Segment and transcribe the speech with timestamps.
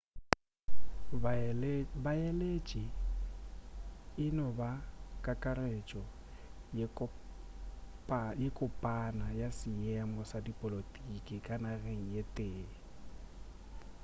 [2.03, 2.85] baeletši
[4.23, 4.71] e no ba
[5.25, 6.03] kakaretšo
[8.41, 12.67] ye kopana ya seemo sa dipolotiki ka nageng ye tee